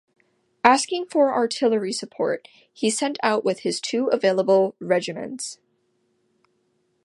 Asking 0.63 1.05
for 1.05 1.31
artillery 1.31 1.93
support 1.93 2.47
he 2.73 2.89
set 2.89 3.17
out 3.21 3.45
with 3.45 3.59
his 3.59 3.79
two 3.79 4.07
available 4.07 4.73
regiments. 4.79 5.59